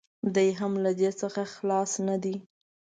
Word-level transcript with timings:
دی 0.35 0.49
هم 0.59 0.73
له 0.83 0.91
دې 0.99 1.09
څخه 1.21 1.41
خلاص 1.53 1.91
نه 2.07 2.15
دی. 2.23 2.35